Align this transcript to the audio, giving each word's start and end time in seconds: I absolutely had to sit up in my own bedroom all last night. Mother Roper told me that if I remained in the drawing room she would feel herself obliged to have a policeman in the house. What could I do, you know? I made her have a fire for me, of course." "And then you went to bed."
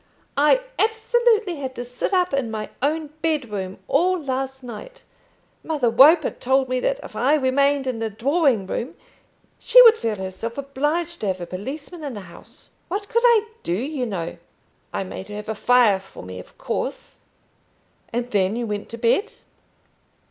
I 0.35 0.61
absolutely 0.79 1.57
had 1.57 1.75
to 1.75 1.85
sit 1.85 2.11
up 2.11 2.33
in 2.33 2.49
my 2.49 2.71
own 2.81 3.11
bedroom 3.21 3.77
all 3.87 4.19
last 4.19 4.63
night. 4.63 5.03
Mother 5.63 5.91
Roper 5.91 6.31
told 6.31 6.69
me 6.69 6.79
that 6.79 6.99
if 7.03 7.15
I 7.15 7.35
remained 7.35 7.85
in 7.85 7.99
the 7.99 8.09
drawing 8.09 8.65
room 8.65 8.95
she 9.59 9.79
would 9.83 9.95
feel 9.99 10.15
herself 10.15 10.57
obliged 10.57 11.21
to 11.21 11.27
have 11.27 11.39
a 11.41 11.45
policeman 11.45 12.03
in 12.03 12.15
the 12.15 12.21
house. 12.21 12.71
What 12.87 13.09
could 13.09 13.21
I 13.23 13.47
do, 13.61 13.73
you 13.73 14.07
know? 14.07 14.37
I 14.91 15.03
made 15.03 15.27
her 15.29 15.35
have 15.35 15.49
a 15.49 15.53
fire 15.53 15.99
for 15.99 16.23
me, 16.23 16.39
of 16.39 16.57
course." 16.57 17.19
"And 18.11 18.31
then 18.31 18.55
you 18.55 18.65
went 18.65 18.89
to 18.89 18.97
bed." 18.97 19.31